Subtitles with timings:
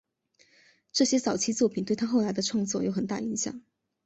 [0.91, 3.61] 这些早期作品对他后来的创作有很大影响。